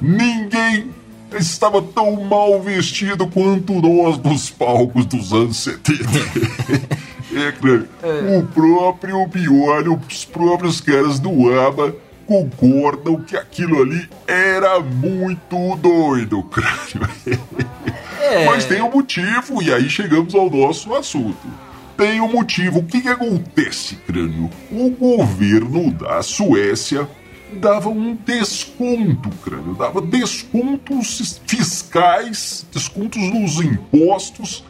Ninguém 0.00 0.90
estava 1.38 1.80
tão 1.82 2.22
mal 2.24 2.60
vestido 2.60 3.26
quanto 3.26 3.74
nós 3.74 4.18
nos 4.18 4.50
palcos 4.50 5.06
dos 5.06 5.32
anos 5.32 5.58
70. 5.58 6.02
é, 7.36 7.52
crânio. 7.52 7.88
O 8.38 8.46
próprio 8.46 9.26
Bjorn, 9.26 9.98
os 10.08 10.24
próprios 10.24 10.80
caras 10.80 11.20
do 11.20 11.52
ABBA 11.52 11.94
concordam 12.26 13.20
que 13.20 13.36
aquilo 13.36 13.82
ali 13.82 14.08
era 14.26 14.80
muito 14.80 15.76
doido, 15.76 16.42
crânio. 16.44 17.08
É. 18.20 18.44
Mas 18.44 18.64
tem 18.64 18.80
um 18.80 18.90
motivo, 18.90 19.62
e 19.62 19.72
aí 19.72 19.88
chegamos 19.90 20.34
ao 20.34 20.48
nosso 20.48 20.94
assunto. 20.94 21.48
Tem 21.96 22.20
um 22.20 22.32
motivo. 22.32 22.78
O 22.78 22.84
que, 22.84 23.00
que 23.00 23.08
acontece, 23.08 23.96
crânio? 24.06 24.48
O 24.70 24.90
governo 24.90 25.90
da 25.90 26.22
Suécia 26.22 27.08
dava 27.50 27.88
um 27.88 28.14
desconto, 28.14 29.30
crânio. 29.44 29.74
Dava 29.74 30.00
descontos 30.00 31.40
fiscais, 31.46 32.66
descontos 32.72 33.22
nos 33.22 33.60
impostos 33.60 34.64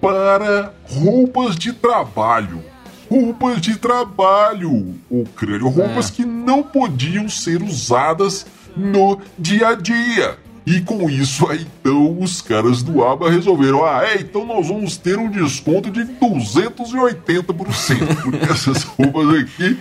para 0.00 0.74
roupas 0.84 1.56
de 1.56 1.72
trabalho. 1.72 2.62
Roupas 3.10 3.60
de 3.60 3.76
trabalho, 3.76 4.94
o 5.10 5.24
crânio. 5.24 5.68
Roupas 5.68 6.10
que 6.10 6.24
não 6.24 6.62
podiam 6.62 7.28
ser 7.28 7.62
usadas 7.62 8.46
no 8.76 9.20
dia 9.38 9.68
a 9.68 9.74
dia. 9.74 10.38
E 10.66 10.80
com 10.80 11.10
isso 11.10 11.46
aí, 11.46 11.66
então, 11.80 12.18
os 12.18 12.40
caras 12.40 12.82
do 12.82 13.04
ABA 13.04 13.30
resolveram: 13.30 13.84
ah, 13.84 14.02
é, 14.02 14.20
então 14.20 14.46
nós 14.46 14.68
vamos 14.68 14.96
ter 14.96 15.18
um 15.18 15.30
desconto 15.30 15.90
de 15.90 16.04
280%, 16.04 18.22
porque 18.22 18.50
essas 18.50 18.82
roupas 18.82 19.40
aqui 19.40 19.78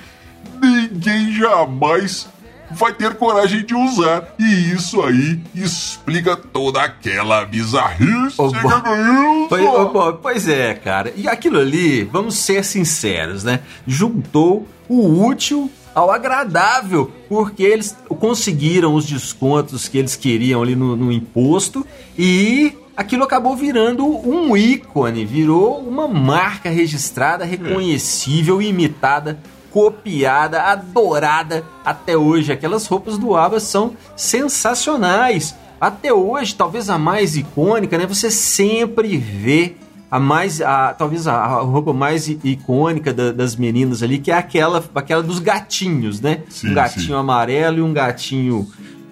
ninguém 0.93 1.33
jamais 1.33 2.27
vai 2.71 2.93
ter 2.93 3.15
coragem 3.15 3.65
de 3.65 3.75
usar. 3.75 4.33
E 4.39 4.71
isso 4.71 5.01
aí 5.01 5.41
explica 5.53 6.35
toda 6.35 6.81
aquela 6.81 7.45
bizarrice 7.45 8.37
ganhou. 8.81 9.47
Pois, 9.47 9.63
bom, 9.63 10.19
pois 10.21 10.47
é, 10.47 10.73
cara. 10.73 11.13
E 11.15 11.27
aquilo 11.27 11.59
ali, 11.59 12.03
vamos 12.03 12.35
ser 12.35 12.63
sinceros, 12.63 13.43
né? 13.43 13.59
Juntou 13.85 14.67
o 14.87 15.25
útil 15.25 15.69
ao 15.95 16.11
agradável, 16.11 17.11
porque 17.29 17.63
eles 17.63 17.95
conseguiram 18.19 18.95
os 18.95 19.05
descontos 19.05 19.87
que 19.87 19.97
eles 19.97 20.15
queriam 20.15 20.61
ali 20.61 20.75
no, 20.75 20.95
no 20.95 21.11
imposto 21.11 21.85
e 22.17 22.75
aquilo 22.97 23.23
acabou 23.23 23.55
virando 23.55 24.03
um 24.05 24.57
ícone, 24.57 25.23
virou 25.23 25.79
uma 25.79 26.07
marca 26.07 26.69
registrada, 26.69 27.45
reconhecível, 27.45 28.59
imitada, 28.59 29.39
copiada, 29.73 30.61
adorada 30.61 31.63
até 31.83 32.15
hoje. 32.15 32.51
Aquelas 32.51 32.85
roupas 32.85 33.17
do 33.17 33.35
ABBA 33.35 33.59
são 33.59 33.93
sensacionais. 34.15 35.55
Até 35.81 36.13
hoje, 36.13 36.55
talvez 36.55 36.89
a 36.89 36.97
mais 36.97 37.35
icônica, 37.35 37.97
né? 37.97 38.05
Você 38.05 38.31
sempre 38.31 39.17
vê 39.17 39.75
a 40.09 40.19
mais, 40.19 40.61
a, 40.61 40.93
talvez 40.93 41.27
a, 41.27 41.33
a 41.33 41.61
roupa 41.61 41.91
mais 41.91 42.27
icônica 42.29 43.11
da- 43.11 43.31
das 43.31 43.55
meninas 43.55 44.03
ali, 44.03 44.19
que 44.19 44.31
é 44.31 44.35
aquela, 44.37 44.81
aquela 44.95 45.23
dos 45.23 45.39
gatinhos, 45.39 46.21
né? 46.21 46.43
Sim, 46.49 46.69
um 46.69 46.73
gatinho 46.75 47.05
sim. 47.07 47.13
amarelo 47.13 47.79
e 47.79 47.81
um 47.81 47.91
gatinho 47.91 48.67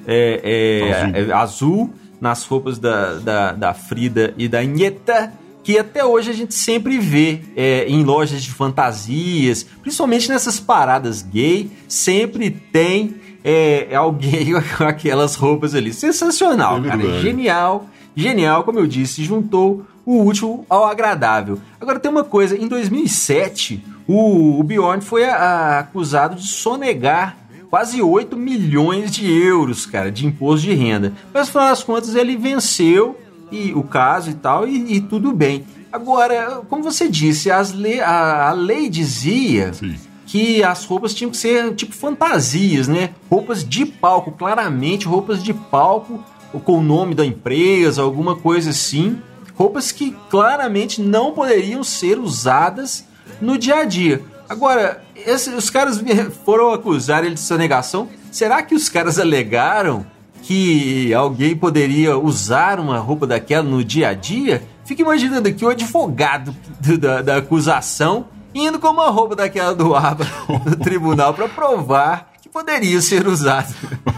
é, 0.08 0.42
é, 0.44 0.94
Azul. 0.94 1.16
é, 1.16 1.34
azul 1.34 1.94
nas 2.22 2.44
roupas 2.46 2.78
da, 2.78 3.16
da, 3.16 3.52
da 3.52 3.74
Frida 3.74 4.34
e 4.38 4.48
da 4.48 4.64
Inheta, 4.64 5.34
que 5.64 5.78
até 5.78 6.04
hoje 6.04 6.30
a 6.32 6.34
gente 6.34 6.54
sempre 6.54 6.98
vê 6.98 7.42
é, 7.56 7.86
em 7.88 8.04
lojas 8.04 8.42
de 8.44 8.52
fantasias, 8.52 9.66
principalmente 9.82 10.30
nessas 10.30 10.60
paradas 10.60 11.22
gay, 11.22 11.70
sempre 11.88 12.50
tem 12.50 13.16
é, 13.44 13.90
alguém 13.96 14.54
com 14.78 14.84
aquelas 14.84 15.36
roupas 15.36 15.76
ali. 15.76 15.94
Sensacional, 15.94 16.80
É 16.84 16.88
cara. 16.90 17.22
Genial, 17.22 17.86
genial, 18.16 18.64
como 18.64 18.80
eu 18.80 18.88
disse, 18.88 19.24
juntou 19.24 19.86
o 20.06 20.24
útil 20.26 20.66
ao 20.68 20.86
agradável. 20.86 21.60
Agora 21.80 22.00
tem 22.00 22.10
uma 22.12 22.24
coisa, 22.24 22.58
em 22.58 22.68
2007, 22.68 23.84
o, 24.08 24.60
o 24.60 24.64
Bjorn 24.64 25.02
foi 25.02 25.26
a- 25.26 25.36
a- 25.36 25.80
acusado 25.80 26.36
de 26.36 26.48
sonegar 26.48 27.38
quase 27.70 28.02
8 28.02 28.36
milhões 28.36 29.12
de 29.12 29.32
euros, 29.32 29.86
cara, 29.86 30.12
de 30.12 30.26
imposto 30.26 30.66
de 30.66 30.74
renda. 30.74 31.14
Mas 31.34 31.48
no 31.48 31.52
final 31.54 31.70
das 31.70 31.84
contas 31.84 32.16
ele 32.16 32.36
venceu 32.36 33.18
e 33.52 33.74
o 33.74 33.84
caso 33.84 34.30
e 34.30 34.34
tal, 34.34 34.68
e, 34.68 34.96
e 34.96 35.02
tudo 35.02 35.32
bem. 35.34 35.66
Agora, 35.92 36.62
como 36.70 36.82
você 36.84 37.08
disse, 37.10 37.52
as 37.52 37.72
le- 37.72 38.00
a, 38.00 38.50
a 38.50 38.52
lei 38.54 38.90
dizia 38.90 39.74
Sim. 39.74 39.96
que 40.26 40.64
as 40.64 40.86
roupas 40.86 41.14
tinham 41.14 41.30
que 41.32 41.38
ser 41.38 41.76
tipo 41.76 41.94
fantasias, 41.94 42.88
né? 42.88 43.10
Roupas 43.30 43.64
de 43.68 43.86
palco, 43.86 44.32
claramente 44.32 45.06
roupas 45.06 45.44
de 45.44 45.54
palco, 45.54 46.24
com 46.64 46.80
o 46.80 46.82
nome 46.82 47.14
da 47.14 47.26
empresa, 47.26 48.02
alguma 48.02 48.36
coisa 48.36 48.70
assim. 48.70 49.18
Roupas 49.56 49.92
que 49.92 50.16
claramente 50.30 51.02
não 51.02 51.34
poderiam 51.34 51.84
ser 51.84 52.18
usadas 52.20 53.06
no 53.42 53.58
dia 53.58 53.76
a 53.80 53.84
dia. 53.86 54.22
Agora, 54.48 55.04
esse- 55.16 55.50
os 55.52 55.70
caras 55.70 56.02
foram 56.46 56.72
acusar 56.74 57.24
ele 57.26 57.36
de 57.36 57.40
sonegação. 57.42 58.08
Será 58.32 58.62
que 58.64 58.74
os 58.76 58.88
caras 58.90 59.20
alegaram 59.20 60.06
que 60.44 61.14
alguém 61.14 61.56
poderia 61.56 62.18
usar 62.18 62.80
uma 62.80 62.98
roupa 63.00 63.26
daquela 63.28 63.64
no 63.64 63.84
dia 63.84 64.10
a 64.10 64.14
dia? 64.14 64.64
Fica 64.86 65.02
imaginando 65.02 65.48
aqui 65.48 65.64
o 65.64 65.70
advogado 65.70 66.56
do- 66.80 66.98
da, 66.98 67.22
da 67.22 67.38
acusação 67.38 68.26
indo 68.54 68.80
com 68.80 68.88
uma 68.90 69.10
roupa 69.10 69.36
daquela 69.36 69.74
do 69.74 69.96
ABA 69.96 70.28
no 70.66 70.76
tribunal 70.76 71.34
para 71.34 71.48
provar 71.48 72.32
que 72.42 72.50
poderia 72.50 73.02
ser 73.02 73.26
usado 73.28 73.74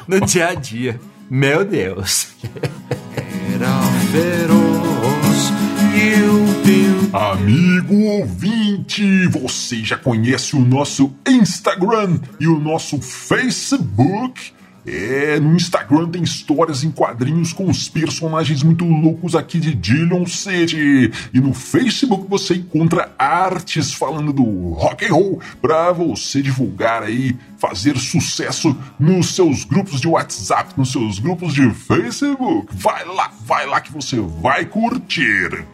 no 0.08 0.20
dia 0.22 0.48
a 0.48 0.54
dia. 0.56 1.00
Meu 1.30 1.64
Deus. 1.64 2.28
Amigo 7.14 7.96
ouvinte, 7.96 9.28
você 9.28 9.84
já 9.84 9.96
conhece 9.98 10.56
o 10.56 10.60
nosso 10.60 11.14
Instagram 11.28 12.20
e 12.40 12.48
o 12.48 12.58
nosso 12.60 13.00
Facebook? 13.02 14.52
É, 14.86 15.40
no 15.40 15.56
Instagram 15.56 16.10
tem 16.10 16.24
histórias 16.24 16.84
em 16.84 16.92
quadrinhos 16.92 17.54
com 17.54 17.70
os 17.70 17.88
personagens 17.88 18.64
muito 18.64 18.86
loucos 18.86 19.36
aqui 19.36 19.60
de 19.60 19.74
Dillon 19.74 20.26
City. 20.26 21.12
E 21.34 21.40
no 21.40 21.54
Facebook 21.54 22.28
você 22.30 22.56
encontra 22.56 23.14
artes 23.18 23.94
falando 23.94 24.34
do 24.34 24.44
rock 24.74 25.06
and 25.06 25.14
roll 25.14 25.40
para 25.62 25.92
você 25.92 26.42
divulgar 26.42 27.04
aí, 27.04 27.36
fazer 27.58 27.98
sucesso 27.98 28.76
nos 29.00 29.36
seus 29.36 29.64
grupos 29.64 30.02
de 30.02 30.08
WhatsApp, 30.08 30.74
nos 30.78 30.92
seus 30.92 31.20
grupos 31.20 31.54
de 31.54 31.70
Facebook. 31.72 32.68
Vai 32.72 33.06
lá, 33.06 33.32
vai 33.46 33.66
lá 33.66 33.80
que 33.80 33.92
você 33.92 34.20
vai 34.20 34.66
curtir 34.66 35.66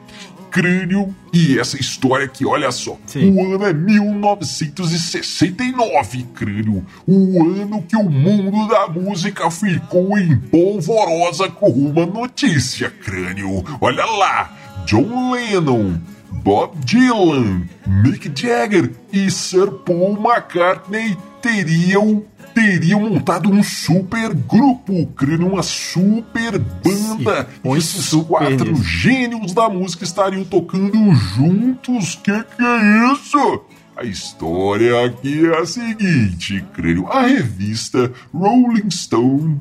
crânio 0.49 1.13
e 1.33 1.59
essa 1.59 1.77
história 1.79 2.25
aqui, 2.25 2.45
olha 2.45 2.71
só. 2.71 2.97
Sim. 3.05 3.31
O 3.31 3.55
ano 3.55 3.65
é 3.65 3.73
1969, 3.73 6.23
crânio. 6.33 6.85
O 7.07 7.43
ano 7.43 7.81
que 7.83 7.95
o 7.95 8.09
mundo 8.09 8.67
da 8.67 8.87
música 8.87 9.51
ficou 9.51 10.17
em 10.17 10.37
polvorosa 10.37 11.49
com 11.49 11.69
uma 11.69 12.05
notícia, 12.05 12.89
crânio. 12.89 13.63
Olha 13.79 14.05
lá, 14.05 14.57
John 14.85 15.31
Lennon, 15.31 15.99
Bob 16.43 16.77
Dylan, 16.85 17.63
Mick 17.85 18.31
Jagger 18.33 18.91
e 19.11 19.29
Sir 19.29 19.69
Paul 19.71 20.13
McCartney 20.13 21.17
teriam 21.41 22.23
teriam 22.69 23.01
montado 23.01 23.49
um 23.49 23.63
super 23.63 24.33
grupo, 24.33 25.07
criando 25.15 25.47
uma 25.47 25.63
super 25.63 26.59
banda. 26.59 27.47
Sim, 27.63 27.75
Esses 27.75 28.05
super 28.05 28.27
quatro 28.27 28.71
nisso. 28.71 28.83
gênios 28.83 29.53
da 29.53 29.67
música 29.67 30.03
estariam 30.03 30.43
tocando 30.43 31.11
juntos. 31.13 32.15
Que 32.15 32.43
que 32.43 32.63
é 32.63 33.13
isso? 33.13 33.61
A 33.97 34.03
história 34.03 35.05
aqui 35.05 35.47
é 35.47 35.57
a 35.57 35.65
seguinte, 35.65 36.63
creio. 36.73 37.07
A 37.07 37.23
revista 37.23 38.11
Rolling 38.33 38.89
Stone 38.91 39.59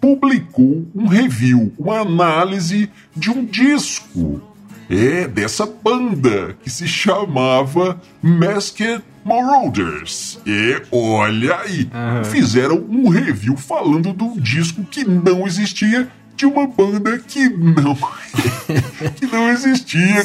publicou 0.00 0.86
um 0.94 1.06
review, 1.06 1.72
uma 1.78 2.00
análise 2.00 2.88
de 3.14 3.30
um 3.30 3.44
disco 3.44 4.40
é 4.90 5.28
dessa 5.28 5.66
banda 5.66 6.56
que 6.62 6.70
se 6.70 6.88
chamava 6.88 8.00
Masked 8.22 9.02
Marauders. 9.28 10.40
E 10.46 10.80
olha 10.90 11.56
aí, 11.60 11.82
uhum. 11.82 12.24
fizeram 12.24 12.84
um 12.88 13.08
review 13.08 13.56
falando 13.56 14.12
de 14.12 14.24
um 14.24 14.36
disco 14.36 14.82
que 14.84 15.04
não 15.04 15.46
existia 15.46 16.08
de 16.34 16.46
uma 16.46 16.68
banda 16.68 17.18
que 17.18 17.48
não 17.48 17.96
que 19.16 19.26
não 19.26 19.50
existia, 19.50 20.24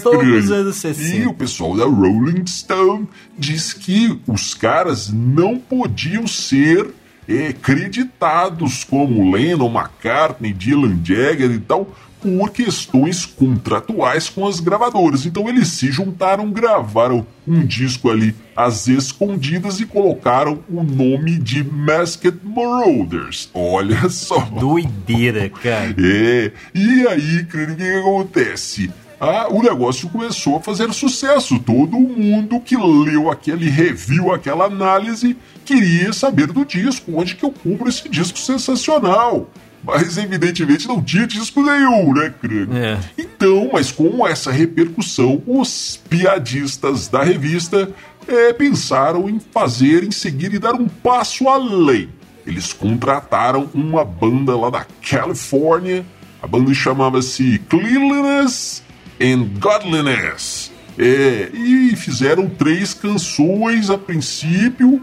E 1.17 1.25
o 1.25 1.33
pessoal 1.33 1.75
da 1.75 1.85
Rolling 1.85 2.45
Stone 2.45 3.07
diz 3.37 3.73
que 3.73 4.21
os 4.27 4.53
caras 4.53 5.09
não 5.09 5.57
podiam 5.57 6.27
ser 6.27 6.93
é, 7.27 7.51
creditados 7.53 8.83
como 8.83 9.33
Lennon, 9.33 9.71
McCartney, 9.71 10.53
Dylan 10.53 10.99
Jagger 11.03 11.51
e 11.51 11.59
tal, 11.59 11.87
por 12.23 12.51
questões 12.51 13.25
contratuais 13.25 14.29
com 14.29 14.47
as 14.47 14.61
gravadoras. 14.61 15.25
Então 15.25 15.49
eles 15.49 15.67
se 15.67 15.91
juntaram, 15.91 16.49
gravaram 16.49 17.27
um 17.45 17.65
disco 17.65 18.09
ali 18.09 18.33
às 18.55 18.87
escondidas 18.87 19.81
e 19.81 19.85
colocaram 19.85 20.63
o 20.69 20.81
nome 20.81 21.37
de 21.37 21.63
Masked 21.63 22.39
Marauders. 22.43 23.49
Olha 23.53 24.07
só. 24.09 24.39
Doideira, 24.39 25.49
cara. 25.49 25.93
É. 25.99 26.51
E 26.73 27.07
aí, 27.07 27.39
o 27.39 27.47
que, 27.47 27.83
acontece? 27.99 28.89
Ah, 29.19 29.47
o 29.49 29.61
negócio 29.61 30.09
começou 30.09 30.57
a 30.57 30.61
fazer 30.61 30.91
sucesso. 30.93 31.59
Todo 31.59 31.97
mundo 31.97 32.59
que 32.59 32.75
leu 32.75 33.29
aquele 33.29 33.69
review, 33.69 34.33
aquela 34.33 34.65
análise, 34.65 35.37
queria 35.65 36.13
saber 36.13 36.47
do 36.47 36.65
disco. 36.65 37.19
Onde 37.19 37.35
que 37.35 37.45
eu 37.45 37.51
compro 37.51 37.89
esse 37.89 38.07
disco 38.09 38.37
sensacional? 38.37 39.49
Mas 39.83 40.17
evidentemente 40.17 40.87
não 40.87 41.01
tinha 41.01 41.27
disco 41.27 41.61
nenhum, 41.61 42.13
né, 42.13 42.33
Craig? 42.41 42.69
É. 42.73 42.99
Então, 43.17 43.69
mas 43.73 43.91
com 43.91 44.25
essa 44.25 44.51
repercussão, 44.51 45.41
os 45.45 45.99
piadistas 46.09 47.07
da 47.07 47.23
revista 47.23 47.89
é, 48.27 48.53
pensaram 48.53 49.29
em 49.29 49.39
fazer, 49.39 50.03
em 50.03 50.11
seguir 50.11 50.53
e 50.53 50.59
dar 50.59 50.73
um 50.73 50.87
passo 50.87 51.49
além. 51.49 52.09
Eles 52.45 52.73
contrataram 52.73 53.69
uma 53.73 54.03
banda 54.03 54.55
lá 54.55 54.69
da 54.69 54.85
Califórnia, 55.01 56.05
a 56.41 56.47
banda 56.47 56.73
chamava-se 56.73 57.59
Cleanliness 57.69 58.83
and 59.21 59.59
Godliness. 59.59 60.71
É, 60.97 61.49
e 61.53 61.95
fizeram 61.95 62.47
três 62.47 62.93
canções 62.93 63.89
a 63.89 63.97
princípio, 63.97 65.01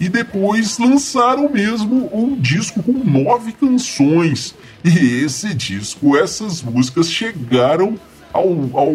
e 0.00 0.08
depois 0.08 0.78
lançaram 0.78 1.48
mesmo 1.48 2.10
um 2.12 2.36
disco 2.36 2.82
com 2.82 2.92
nove 2.92 3.52
canções. 3.52 4.54
E 4.84 5.24
esse 5.24 5.54
disco, 5.54 6.16
essas 6.16 6.62
músicas 6.62 7.10
chegaram 7.10 7.98
ao, 8.32 8.48
ao 8.74 8.92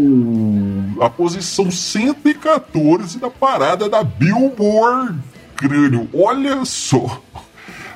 a 1.06 1.10
posição 1.10 1.72
114 1.72 3.18
da 3.20 3.30
parada 3.30 3.88
da 3.88 4.04
Billboard. 4.04 5.18
Crânio, 5.56 6.08
olha 6.14 6.64
só 6.64 7.22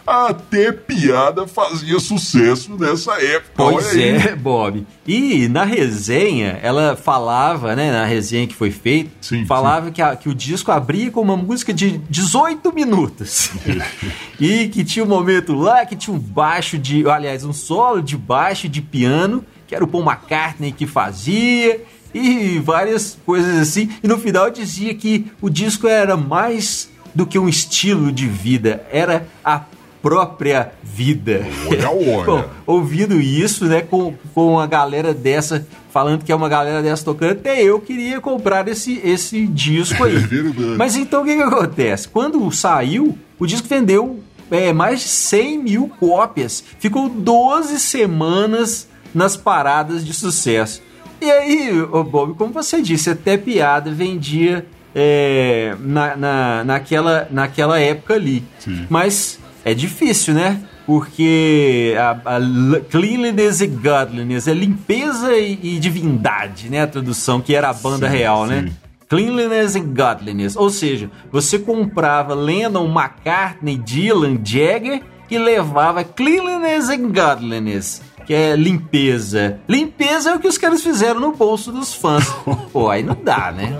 até 0.05 0.71
piada 0.71 1.47
fazia 1.47 1.99
sucesso 1.99 2.75
nessa 2.77 3.13
época. 3.21 3.51
Pois 3.55 3.95
é, 3.95 4.35
Bob. 4.35 4.85
E 5.07 5.47
na 5.47 5.63
resenha, 5.63 6.59
ela 6.61 6.95
falava, 6.95 7.75
né, 7.75 7.91
na 7.91 8.05
resenha 8.05 8.47
que 8.47 8.53
foi 8.53 8.71
feita, 8.71 9.11
sim, 9.21 9.45
falava 9.45 9.87
sim. 9.87 9.93
Que, 9.93 10.01
a, 10.01 10.15
que 10.15 10.29
o 10.29 10.35
disco 10.35 10.71
abria 10.71 11.09
com 11.09 11.21
uma 11.21 11.37
música 11.37 11.73
de 11.73 11.97
18 12.09 12.73
minutos. 12.73 13.51
e 14.39 14.67
que 14.67 14.83
tinha 14.83 15.05
um 15.05 15.07
momento 15.07 15.53
lá 15.53 15.85
que 15.85 15.95
tinha 15.95 16.15
um 16.15 16.19
baixo 16.19 16.77
de, 16.77 17.07
aliás, 17.07 17.43
um 17.45 17.53
solo 17.53 18.01
de 18.01 18.17
baixo 18.17 18.67
de 18.67 18.81
piano, 18.81 19.43
que 19.67 19.75
era 19.75 19.83
o 19.83 19.87
Paul 19.87 20.03
McCartney 20.03 20.71
que 20.71 20.85
fazia 20.85 21.81
e 22.13 22.59
várias 22.59 23.17
coisas 23.25 23.57
assim. 23.57 23.89
E 24.03 24.07
no 24.07 24.17
final 24.17 24.49
dizia 24.49 24.93
que 24.93 25.31
o 25.41 25.49
disco 25.49 25.87
era 25.87 26.15
mais 26.15 26.91
do 27.15 27.25
que 27.25 27.37
um 27.37 27.47
estilo 27.47 28.11
de 28.11 28.27
vida, 28.27 28.85
era 28.91 29.27
a 29.43 29.59
própria 30.03 30.73
vida. 30.83 31.47
Olha, 31.65 31.89
olha. 31.89 32.25
Bom, 32.27 32.45
ouvindo 32.67 33.21
isso, 33.21 33.65
né, 33.65 33.81
com, 33.81 34.13
com 34.35 34.59
a 34.59 34.67
galera 34.67 35.13
dessa, 35.13 35.65
falando 35.89 36.25
que 36.25 36.31
é 36.31 36.35
uma 36.35 36.49
galera 36.49 36.81
dessa 36.81 37.05
tocando, 37.05 37.31
até 37.31 37.63
eu 37.63 37.79
queria 37.79 38.19
comprar 38.19 38.67
esse, 38.67 38.99
esse 39.01 39.47
disco 39.47 40.03
aí. 40.03 40.17
É 40.23 40.77
Mas 40.77 40.97
então 40.97 41.21
o 41.21 41.25
que, 41.25 41.35
que 41.35 41.41
acontece? 41.41 42.09
Quando 42.09 42.51
saiu, 42.51 43.17
o 43.39 43.47
disco 43.47 43.67
vendeu 43.67 44.19
é, 44.51 44.73
mais 44.73 44.99
de 44.99 45.07
100 45.07 45.63
mil 45.63 45.91
cópias. 45.99 46.63
Ficou 46.79 47.07
12 47.07 47.79
semanas 47.79 48.89
nas 49.15 49.37
paradas 49.37 50.05
de 50.05 50.13
sucesso. 50.13 50.81
E 51.21 51.31
aí, 51.31 51.81
oh 51.91 52.03
Bob, 52.03 52.33
como 52.33 52.51
você 52.51 52.81
disse, 52.81 53.09
até 53.09 53.37
piada 53.37 53.89
vendia 53.91 54.65
é, 54.93 55.75
na, 55.79 56.17
na, 56.17 56.63
naquela, 56.65 57.27
naquela 57.31 57.79
época 57.79 58.15
ali. 58.15 58.43
Sim. 58.59 58.85
Mas 58.89 59.39
é 59.65 59.73
difícil, 59.73 60.33
né? 60.33 60.61
Porque 60.85 61.95
a, 61.97 62.35
a 62.35 62.79
cleanliness 62.89 63.61
e 63.61 63.67
godliness 63.67 64.47
é 64.47 64.53
limpeza 64.53 65.33
e, 65.33 65.57
e, 65.63 65.79
divindade, 65.79 66.69
né? 66.69 66.81
A 66.81 66.87
tradução 66.87 67.39
que 67.39 67.55
era 67.55 67.69
a 67.69 67.73
banda 67.73 68.09
sim, 68.09 68.17
real, 68.17 68.45
né? 68.45 68.59
sim. 68.59 68.65
né? 68.65 68.71
Cleanliness 69.07 69.75
and 69.75 69.93
Godliness. 69.93 70.55
Ou 70.55 70.71
seja, 70.71 71.09
você 71.31 71.59
comprava 71.59 72.33
Lennon, 72.33 72.85
McCartney, 72.87 73.77
Dylan, 73.77 74.39
Jagger 74.43 75.03
e 75.29 75.37
levava 75.37 76.03
Cleanliness 76.03 76.89
and 76.89 77.09
Godliness, 77.09 78.01
que 78.25 78.33
é 78.33 78.55
limpeza. 78.55 79.59
Limpeza 79.69 80.31
é 80.31 80.35
o 80.35 80.39
que 80.39 80.47
os 80.47 80.57
caras 80.57 80.81
fizeram 80.81 81.19
no 81.19 81.35
bolso 81.35 81.71
dos 81.71 81.93
fãs. 81.93 82.27
Pô, 82.73 82.89
aí 82.89 83.03
não 83.03 83.15
dá, 83.23 83.51
né? 83.51 83.77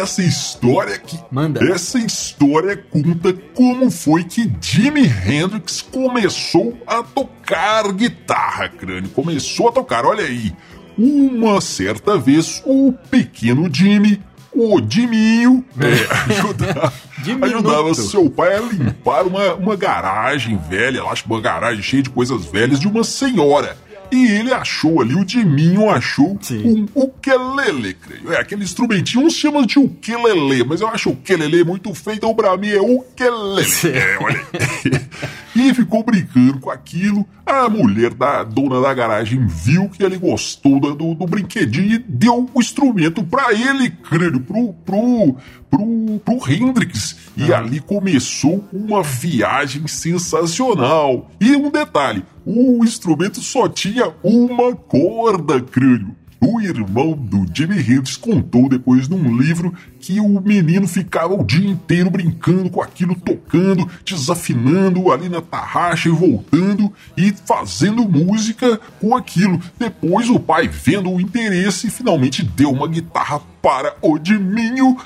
Essa 0.00 0.22
história 0.22 0.98
que 0.98 1.18
Manda. 1.30 1.64
essa 1.72 1.98
história 1.98 2.76
conta 2.76 3.32
como 3.54 3.90
foi 3.90 4.24
que 4.24 4.50
Jimi 4.60 5.06
Hendrix 5.06 5.82
começou 5.82 6.76
a 6.86 7.02
tocar 7.02 7.92
guitarra, 7.92 8.68
crânio. 8.68 9.10
Começou 9.10 9.68
a 9.68 9.72
tocar, 9.72 10.04
olha 10.04 10.24
aí. 10.24 10.52
Uma 10.98 11.60
certa 11.60 12.18
vez 12.18 12.62
o 12.66 12.92
pequeno 13.10 13.72
Jimmy, 13.72 14.20
o 14.52 14.80
Jiminho, 14.86 15.64
é, 15.78 16.32
ajudava, 16.32 16.92
ajudava 17.46 17.94
seu 17.94 18.28
pai 18.28 18.56
a 18.56 18.60
limpar 18.60 19.26
uma, 19.26 19.54
uma 19.54 19.76
garagem 19.76 20.58
velha, 20.68 21.04
acho 21.04 21.22
que 21.24 21.30
uma 21.30 21.40
garagem 21.40 21.82
cheia 21.82 22.02
de 22.02 22.10
coisas 22.10 22.44
velhas 22.44 22.80
de 22.80 22.88
uma 22.88 23.04
senhora. 23.04 23.76
E 24.12 24.26
ele 24.26 24.52
achou 24.52 25.00
ali, 25.00 25.14
o 25.14 25.24
Diminho 25.24 25.88
achou 25.88 26.38
Sim. 26.40 26.88
um 26.94 27.02
ukelele, 27.02 27.94
creio. 27.94 28.32
É, 28.32 28.40
aquele 28.40 28.64
instrumentinho, 28.64 29.24
uns 29.24 29.34
chamam 29.34 29.64
de 29.64 29.78
ukelele, 29.78 30.64
mas 30.64 30.80
eu 30.80 30.88
acho 30.88 31.10
o 31.10 31.12
ukelele 31.12 31.64
muito 31.64 31.94
feio, 31.94 32.16
então 32.16 32.34
pra 32.34 32.56
mim 32.56 32.70
é 32.70 32.80
ukelele. 32.80 33.66
É, 33.84 34.18
olha. 34.20 34.46
e 35.60 35.74
ficou 35.74 36.02
brincando 36.02 36.58
com 36.58 36.70
aquilo. 36.70 37.26
A 37.44 37.68
mulher 37.68 38.14
da 38.14 38.42
dona 38.42 38.80
da 38.80 38.94
garagem 38.94 39.46
viu 39.46 39.88
que 39.88 40.02
ele 40.02 40.16
gostou 40.16 40.80
do, 40.80 41.14
do 41.14 41.26
brinquedinho 41.26 41.94
e 41.94 41.98
deu 41.98 42.48
o 42.54 42.60
instrumento 42.60 43.22
para 43.22 43.52
ele, 43.52 43.90
crânio, 43.90 44.40
pro, 44.40 44.72
pro, 44.72 45.36
pro, 45.68 46.20
pro 46.24 46.50
Hendrix. 46.50 47.16
E 47.36 47.52
ali 47.52 47.80
começou 47.80 48.64
uma 48.72 49.02
viagem 49.02 49.86
sensacional. 49.86 51.30
E 51.40 51.54
um 51.56 51.70
detalhe: 51.70 52.24
o 52.44 52.84
instrumento 52.84 53.40
só 53.40 53.68
tinha 53.68 54.12
uma 54.22 54.74
corda, 54.74 55.60
crânio. 55.60 56.16
O 56.40 56.58
irmão 56.58 57.12
do 57.12 57.46
Jimi 57.52 57.78
Hendrix 57.78 58.16
contou 58.16 58.66
depois 58.66 59.06
num 59.08 59.36
livro 59.36 59.74
que 60.00 60.18
o 60.18 60.40
menino 60.40 60.88
ficava 60.88 61.34
o 61.34 61.44
dia 61.44 61.68
inteiro 61.68 62.08
brincando 62.08 62.70
com 62.70 62.80
aquilo, 62.80 63.14
tocando, 63.14 63.86
desafinando 64.04 65.12
ali 65.12 65.28
na 65.28 65.42
tarraxa 65.42 66.08
e 66.08 66.12
voltando 66.12 66.90
e 67.14 67.30
fazendo 67.44 68.08
música 68.08 68.80
com 68.98 69.14
aquilo. 69.14 69.60
Depois 69.78 70.30
o 70.30 70.40
pai, 70.40 70.66
vendo 70.66 71.10
o 71.10 71.20
interesse, 71.20 71.90
finalmente 71.90 72.42
deu 72.42 72.70
uma 72.70 72.88
guitarra 72.88 73.42
para 73.60 73.94
o 74.00 74.18
Diminho. 74.18 74.96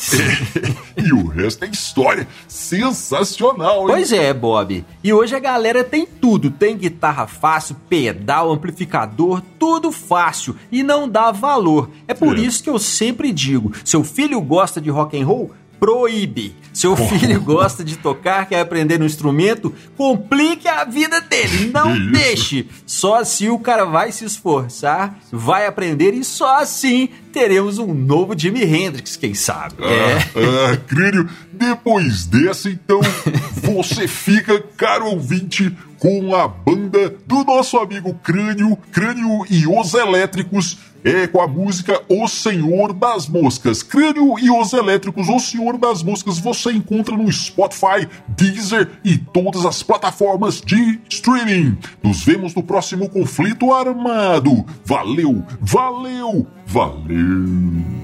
e 0.96 1.12
o 1.12 1.26
resto 1.26 1.64
é 1.64 1.68
história. 1.68 2.28
Sensacional, 2.46 3.82
hein? 3.82 3.86
Pois 3.88 4.12
é, 4.12 4.32
Bob. 4.32 4.84
E 5.02 5.12
hoje 5.12 5.34
a 5.34 5.40
galera 5.40 5.82
tem 5.82 6.06
tudo. 6.06 6.50
Tem 6.50 6.76
guitarra 6.76 7.26
fácil, 7.26 7.76
pedal, 7.88 8.52
amplificador, 8.52 9.42
tudo 9.58 9.90
fácil. 9.90 10.56
E 10.70 10.84
não 10.84 11.08
dá 11.08 11.23
valor. 11.32 11.90
É 12.06 12.14
por 12.14 12.38
isso 12.38 12.62
que 12.62 12.70
eu 12.70 12.78
sempre 12.78 13.32
digo: 13.32 13.72
seu 13.84 14.04
filho 14.04 14.40
gosta 14.40 14.80
de 14.80 14.90
rock 14.90 15.20
and 15.20 15.26
roll? 15.26 15.52
Proíbe. 15.78 16.54
Seu 16.72 16.96
filho 16.96 17.40
gosta 17.40 17.84
de 17.84 17.96
tocar, 17.96 18.46
quer 18.46 18.60
aprender 18.60 19.00
um 19.00 19.04
instrumento? 19.04 19.72
Complique 19.96 20.66
a 20.66 20.84
vida 20.84 21.20
dele. 21.20 21.70
Não 21.72 21.94
Isso. 21.94 22.10
deixe. 22.10 22.66
Só 22.84 23.20
assim 23.20 23.48
o 23.48 23.58
cara 23.58 23.84
vai 23.84 24.10
se 24.10 24.24
esforçar, 24.24 25.18
vai 25.30 25.66
aprender 25.66 26.14
e 26.14 26.24
só 26.24 26.60
assim 26.60 27.08
teremos 27.32 27.78
um 27.78 27.94
novo 27.94 28.36
Jimi 28.36 28.64
Hendrix, 28.64 29.16
quem 29.16 29.34
sabe. 29.34 29.74
É. 29.84 30.14
Ah, 30.14 30.72
ah, 30.72 30.76
crânio, 30.76 31.28
depois 31.52 32.26
dessa, 32.26 32.68
então, 32.68 33.00
você 33.62 34.08
fica, 34.08 34.60
caro 34.76 35.06
ouvinte, 35.06 35.76
com 36.04 36.34
a 36.34 36.46
banda 36.46 37.16
do 37.26 37.42
nosso 37.44 37.78
amigo 37.78 38.12
Crânio, 38.22 38.76
Crânio 38.92 39.46
e 39.48 39.66
os 39.66 39.94
Elétricos, 39.94 40.76
é 41.02 41.26
com 41.26 41.40
a 41.40 41.48
música 41.48 41.98
O 42.10 42.28
Senhor 42.28 42.92
das 42.92 43.26
Moscas. 43.26 43.82
Crânio 43.82 44.38
e 44.38 44.50
os 44.50 44.74
Elétricos, 44.74 45.30
O 45.30 45.38
Senhor 45.38 45.78
das 45.78 46.02
Moscas, 46.02 46.38
você 46.38 46.72
encontra 46.72 47.16
no 47.16 47.32
Spotify, 47.32 48.06
Deezer 48.28 48.90
e 49.02 49.16
todas 49.16 49.64
as 49.64 49.82
plataformas 49.82 50.60
de 50.60 51.00
streaming. 51.08 51.78
Nos 52.02 52.22
vemos 52.22 52.54
no 52.54 52.62
próximo 52.62 53.08
conflito 53.08 53.72
armado. 53.72 54.62
Valeu, 54.84 55.42
valeu, 55.62 56.46
valeu. 56.66 58.03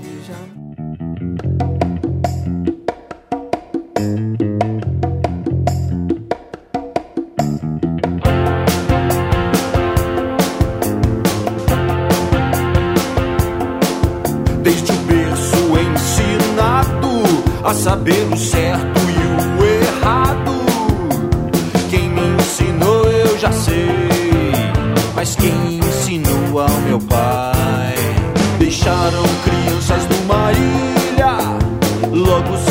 A 17.71 17.75
saber 17.75 18.27
o 18.33 18.37
certo 18.37 18.99
e 18.99 19.61
o 19.61 19.65
errado. 19.65 20.51
Quem 21.89 22.09
me 22.09 22.21
ensinou 22.35 23.05
eu 23.05 23.39
já 23.39 23.53
sei, 23.53 23.87
mas 25.15 25.37
quem 25.37 25.79
ensinou 25.79 26.63
ao 26.63 26.81
meu 26.81 26.99
pai? 26.99 27.95
Deixaram 28.59 29.23
crianças 29.45 30.03
numa 30.09 30.51
ilha, 30.53 31.37
logo 32.11 32.57
se 32.59 32.70